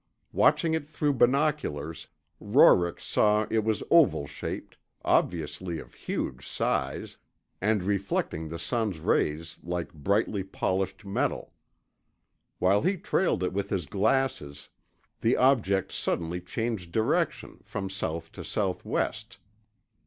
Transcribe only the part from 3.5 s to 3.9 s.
it was